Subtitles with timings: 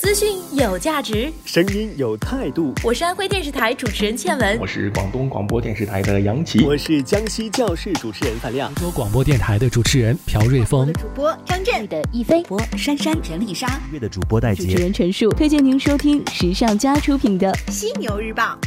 [0.00, 2.72] 资讯有价值，声音有态度。
[2.82, 11.86] 我是安徽电视台主持人倩文，我是广东广播电视台的杨琪，我是江西教室主持人范亮，州广播电台的主持人朴瑞峰，主播张震。
[11.88, 18.58] 的一飞播珊珊陈丽莎，乐的主播戴杰，主持人陈述，推荐您收听时尚家出品的《犀牛日报》。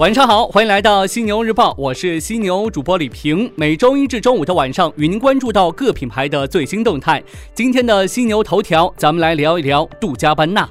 [0.00, 3.52] 晚上好，欢迎来到犀牛日报，我是犀牛主播李平。
[3.54, 7.22] 每周一至周五的晚上，与您关注到各品牌的最新动态。
[7.52, 10.66] 今天的犀牛头条，咱们来聊一聊杜嘉班纳。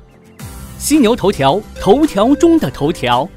[0.79, 3.29] 犀牛头条，头条中的头条。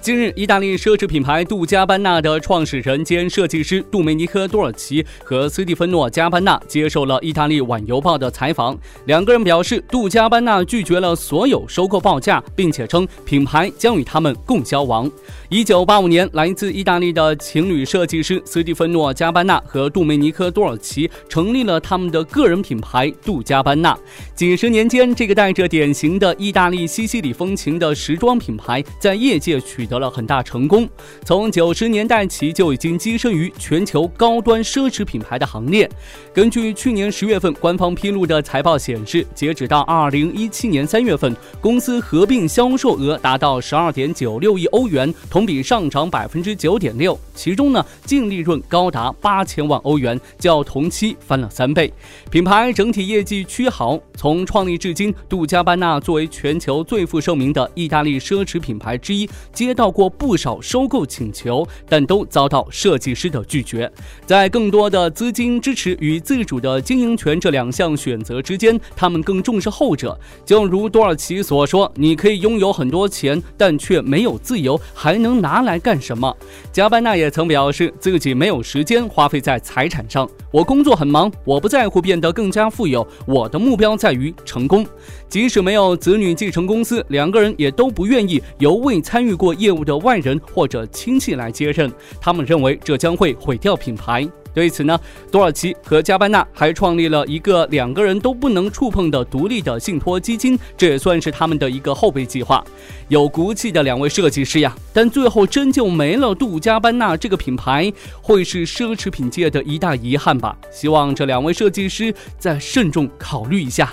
[0.00, 8.78] 近日，意大利奢侈品牌杜嘉班纳的创始人兼设计师杜梅尼科·多尔奇和斯蒂芬诺·加班纳接受了意大利晚邮报的采访。
[9.06, 15.10] 两个人表示，杜嘉班纳拒绝了所有收购报价，并且称品牌将与他们共消亡。
[15.48, 23.98] 一九八五年，来自意大利的情侣设计师斯蒂芬诺·加班纳和杜梅尼科·多尔奇成立了他们的个人品牌杜嘉班纳。
[24.34, 30.88] 几十年间，这个带着典型的意大利西西里风情的时装品牌在业界取得了很大成功。
[31.24, 35.90] 从九十年代起就已经跻身于全球高端奢侈品牌的行列。
[36.32, 47.18] 根据去年十月份官方披露的财报显示，截止到二零一七年三月份，公司合并销售额达到十二点九六亿欧元，同比上涨百分之九点六。
[47.34, 51.92] 其中呢，净利润高达八千万欧元，较同期翻了三倍。
[52.30, 53.98] 品牌整体业绩趋好。
[54.16, 63.88] 从创立至今，杜嘉班纳作为全球最负盛名的意大利奢侈品牌之一，接到过不少收购请求，但都遭到设计师的拒绝。
[64.26, 70.18] 在更多的资金支持与自主的经营权这两项选择之间，他们更重视后者。
[70.44, 76.36] 就如多尔奇所说：“你可以拥有很多钱，但却没有自由，还能拿来干什么？”
[76.72, 80.28] 加班纳也曾表示自己没有时间花费在财产上。
[80.50, 83.06] 我工作很忙，我不在乎变得更加富有。
[83.26, 84.84] 我的目标在于成功。
[85.28, 91.92] 即使没有子女继承公司，两个人也都不愿意由未参与过业业务的外人或者亲戚来接任。
[92.18, 94.26] 他们认为这将会毁掉品牌。
[94.54, 94.98] 对此呢，
[95.30, 102.64] 多尔奇和加班纳还创立了一个两个人都不能触碰的独立的信托基金，这也算是他们的一个后备计划。
[103.06, 110.56] 有骨气的两位设计师呀，但最后真就没了杜嘉班纳这个品牌，会是奢侈品界的一大遗憾吧？
[110.72, 113.92] 希望这两位设计师再慎重考虑一下。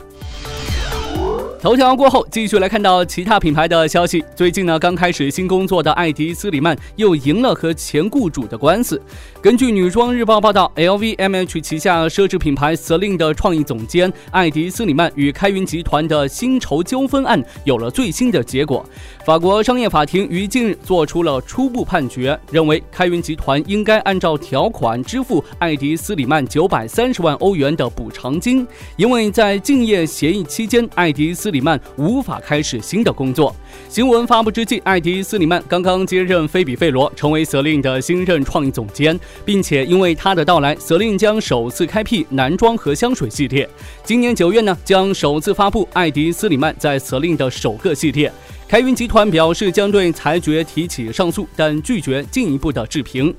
[1.65, 4.23] 头条过后，继续来看到其他品牌的消息。
[4.35, 9.01] 最近呢，刚开始新工作的艾迪斯里曼又赢了和前雇主的官司。
[9.45, 18.83] 根据女装日报报道，LVMH 旗下奢侈品牌 Celine 的创意总监艾迪斯里曼与开云集团的薪酬纠纷案有了最新的结果。
[19.23, 33.55] 法国商业法庭于近日做出了初步判决，认为开云集团应该按照条款支付艾迪斯里曼九百三十万欧元的补偿金，因为在竞业协议期间，艾迪斯里曼无法开始新的工作。
[33.89, 43.67] 新闻发布之际，艾迪斯里曼刚刚接任菲比费罗，成为 Celine 的新任创意总监，并且因为他的到来，Celine 将首次开辟男装和香水系列。
[44.03, 48.31] 今年九月呢，将首次发布艾迪斯里曼在 Celine 的首个系列。
[48.67, 53.33] 开云集团表示将对裁决提起上诉，但拒绝进一步的置评。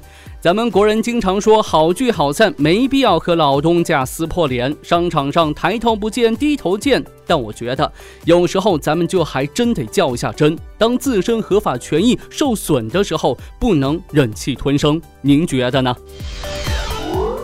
[0.47, 4.73] 咱们国人经常说好聚好散，没必要和老东家撕破脸。
[4.81, 7.93] 商场上抬头不见低头见，但我觉得
[8.27, 10.57] 有时候咱们就还真得较一下真。
[10.79, 15.03] 当自身合法权益受损的时候，不能忍气吞声。
[15.21, 15.93] 您觉得呢？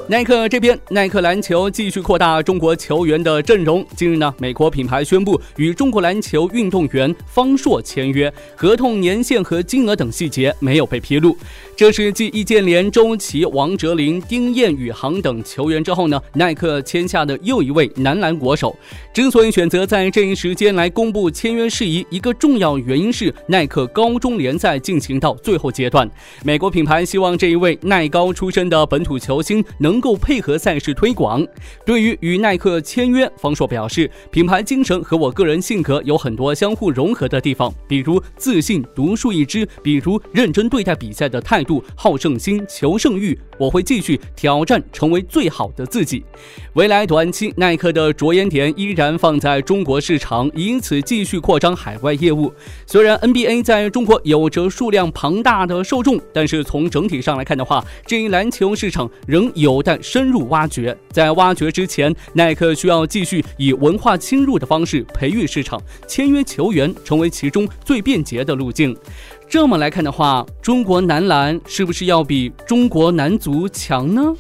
[0.09, 3.87] 耐克这边，耐克篮球继续扩大中国球员的阵容。
[3.97, 11.37] 近日呢，美国品牌宣布与中国篮球运动员方硕签约，合同年限和金额等细节没有被披露。
[11.77, 18.77] 这是继易建联、周琦、王哲林、丁彦雨航等球员之后呢，耐克签下的又一位男篮国手。
[19.15, 26.09] 之所以选择在这一时间来公布签约事宜，一个重要原因是耐克高中联赛进行到最后阶段，
[26.45, 30.03] 美国品牌希望这一位耐高出身的本土球星能能。
[30.03, 31.47] 够配合赛事推广。
[31.87, 43.39] 对于与耐克签约，方硕表示，品牌精神和我个人性格有很多相互融合的地方，比如自信、独树一帜，比如认真对待比赛的态度、好胜心、求胜欲。
[43.57, 46.25] 我会继续挑战，成为最好的自己。
[46.73, 52.53] 未来短期，耐克的着眼点依然放在中国市场，以此继续扩张海外业务。
[52.87, 59.81] 虽然 NBA 在中国有着数量庞大的受众，但是从整体上来看的话，这一篮球市场仍有。
[59.83, 60.97] 但深入挖掘。
[61.11, 68.97] 在挖掘之前，耐克需要继续以文化侵入的方式培育市场，签约球员成为其中最便捷的路径。
[69.49, 74.35] 这么来看的话，中国男篮是不是要比中国男足强呢？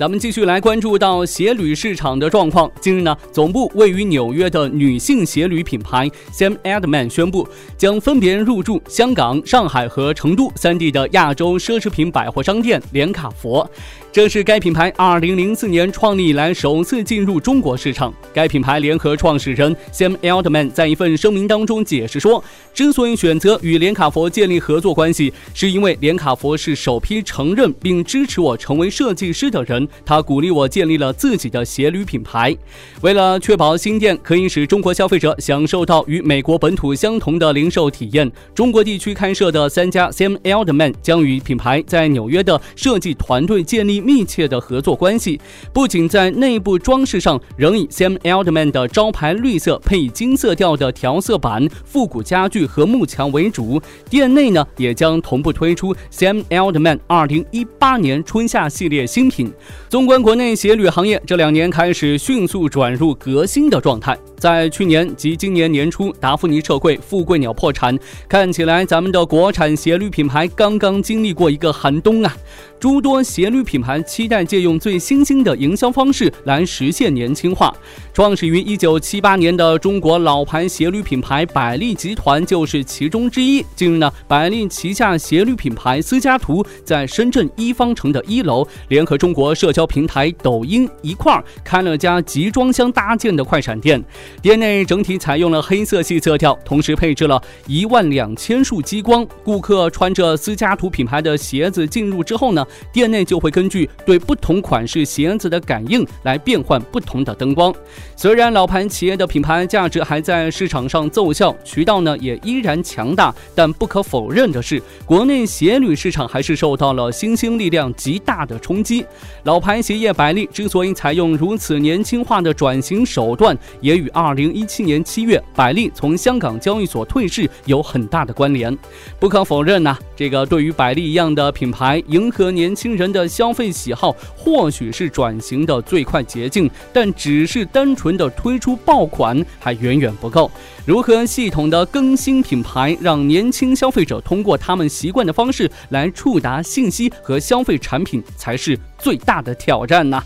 [0.00, 2.72] 咱们继续来关注到鞋履市场的状况。
[2.80, 13.70] 近日呢，总部位于纽约的女性鞋履品牌 Sam Edelman 宣布，将分别入驻香港、上海和成都三地的亚洲奢侈品百货商店连卡佛。
[14.10, 18.12] 这是该品牌2004年创立以来首次进入中国市场。
[18.32, 22.42] 该品牌联合创始人 Sam Edelman 在一份声明当中解释说，
[22.72, 29.86] 之所以选择与连卡佛建立合作关系，是因为连卡佛是首批承认并支持我成为设计师的人。
[30.04, 32.56] 他鼓励我建立了自己的鞋履品牌。
[33.02, 44.00] 为了确保新店可以使中国消费者享受到与美国本土相同的零售体验，中国地区开设的三家 Sam Edelman 将与品牌在纽约的设计团队建立。
[44.00, 45.40] 密切的合作关系，
[45.72, 59.52] 不仅在内部装饰上仍以 Sam Edelman 的招牌绿色配以金色调的调色板、复古家具和幕墙为主，店内呢也将同步推出 Sam Edelman 2018年春夏系列新品。
[59.88, 64.16] 纵观国内鞋履行业，这两年开始迅速转入革新的状态。
[64.38, 67.98] 在去年及今年年初，达芙妮撤柜，富贵鸟破产，
[68.28, 72.34] 看起来咱们的国产鞋履品牌刚刚经历过一个寒冬啊。
[72.78, 77.70] 诸多鞋履品牌期待借用最新兴的营销方式来实现年轻化。
[78.14, 83.62] 创始于一九七八年的中国老牌鞋履品牌百利集团就是其中之一。
[83.76, 94.02] 近日呢，百利旗下鞋履品牌思加图在深圳一方城的一楼，联合中国设社交平台抖音一块儿开了家集装箱搭建的快闪店。
[94.42, 99.24] 店内整体采用了黑色系色调，同时配置了一万两千束激光。
[99.44, 102.66] 顾客穿着思加图品牌的鞋子进入之后呢？
[102.92, 107.72] 店内就会根据对不同款式鞋子的感应来变换不同的灯光。
[108.16, 119.06] 虽然老牌企业的品牌价值还在市场上奏效，渠道呢也依然强大，但不可否认的是，国内鞋履市场还是受到了新兴力量极大的冲击。
[119.44, 128.76] 老牌鞋业百利之所以采用如此年轻化的转型手段，也与2017年7月百利从香港交易所退市有很大的关联。
[129.18, 140.50] 不可否认呐，这个对于百利一样的品牌，迎合年轻人的消费喜好，或许是转型的最快捷径，但只是单纯的推出爆款还远远不够。
[140.90, 150.20] 如何系统的更新品牌，让年轻消费者通过他们习惯的方式来触达信息和消费产品，才是最大的挑战呢？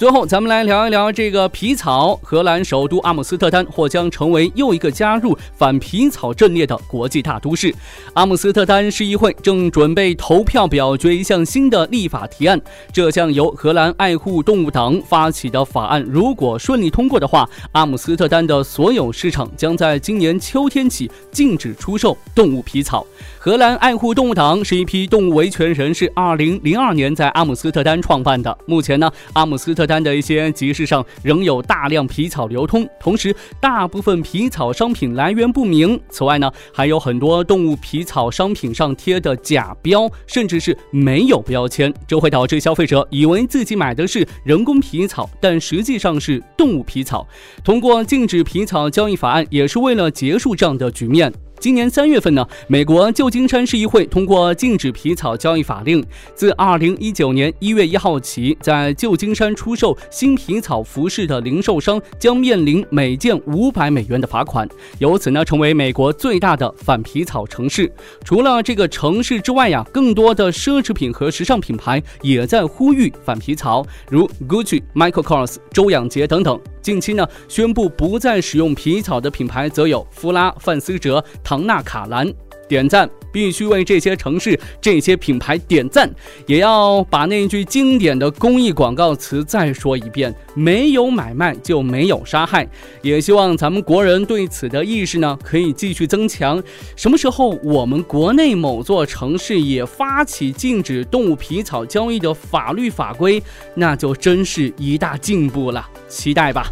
[0.00, 2.18] 最后，咱们来聊一聊这个皮草。
[2.22, 7.70] 荷兰首都阿姆斯特丹或将成为又一个加入反皮草阵列的国际大都市。
[8.14, 12.58] 阿姆斯特丹市议会正准备投票表决一项新的立法提案。
[12.90, 23.06] 这项由荷兰爱护动物党发起的法案，如果顺利通过的话，阿姆斯特丹的所有市场将在今年秋天起禁止出售动物皮草。
[23.38, 28.56] 荷兰爱护动物党是一批动物维权人士，二零零二年在阿姆斯特丹创办的。
[28.64, 36.00] 目前呢，阿姆斯特单的一些集市上仍有大量皮草流通，同时大部分皮草商品来源不明。
[36.08, 47.26] 此外呢，还有很多动物皮草商品上贴的假标，甚至是没有标签，这会导致消费者以为自己买的是人工皮草，但实际上是动物皮草。
[47.64, 51.32] 通过禁止皮草交易法案，也是为了结束这样的局面。
[51.60, 56.02] 今年三月份呢，美国旧金山市议会通过禁止皮草交易法令，
[56.34, 64.66] 自二零一九年一月一号起，在旧金山出售新皮草服饰的零售商将面临每件五百美元的罚款，
[65.00, 67.92] 由此呢成为美国最大的反皮草城市。
[68.24, 76.58] 除了这个城市之外呀，更多的奢侈品和时尚品牌也在呼吁反皮草，如 Gucci、Michael Kors、周养杰等等。
[76.82, 82.32] 近期呢，宣布不再使用皮草的品牌则有芙拉、范思哲、唐纳卡兰。
[82.68, 86.10] 点赞，必须为这些城市、这些品牌点赞，
[86.46, 92.68] 也要把那句经典的公益广告词再说一遍：没有买卖就没有杀害。
[93.02, 96.62] 也希望咱们国人对此的意识呢，可以继续增强。
[96.96, 103.42] 什么时候我们国内某座城市也发起禁止动物皮草交易的法律法规，
[103.74, 105.88] 那就真是一大进步了。
[106.08, 106.66] 期待吧。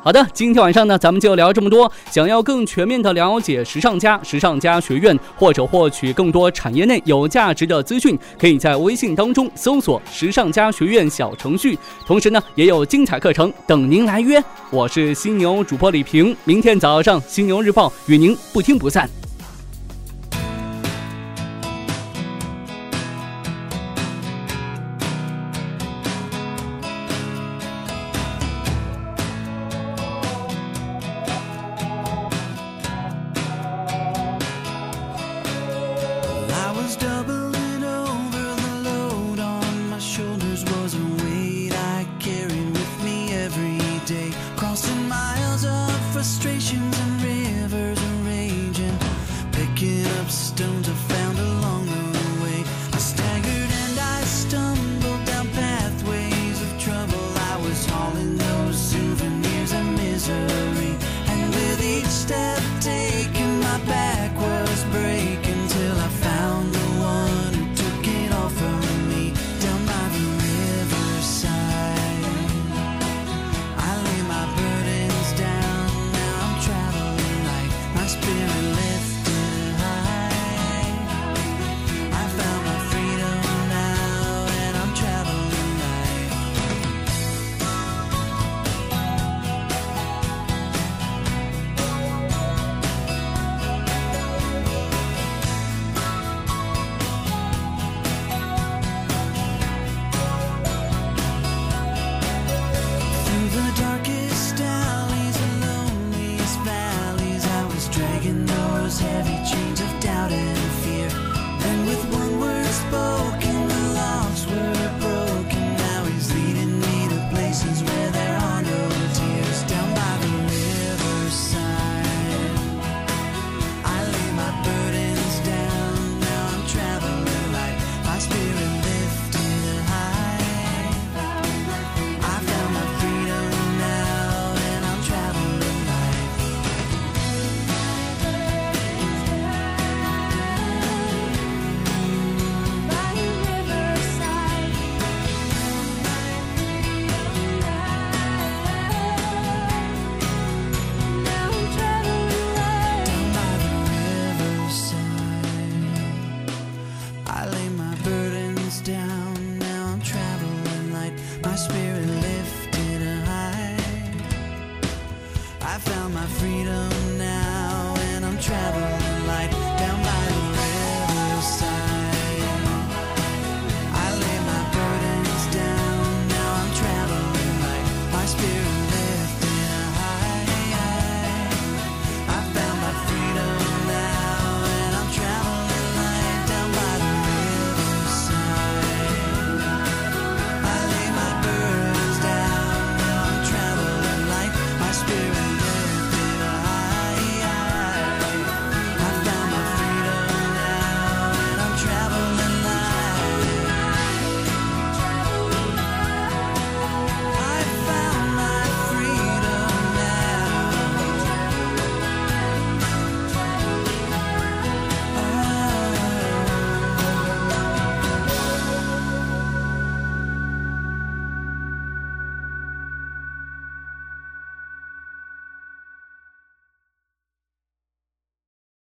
[0.00, 1.90] 好的，今天晚上呢，咱们就聊这么多。
[2.10, 11.76] 想要更全面的了解时尚家、时尚家学院，或者获取更多产业内有价值的资讯，可以在微信当中搜索“时尚家学院”小程序。
[12.06, 14.42] 同时呢，也有精彩课程等您来约。
[14.70, 19.10] 我是犀牛主播李平，明天早上《犀牛日报》与您不听不散。
[36.88, 37.27] used up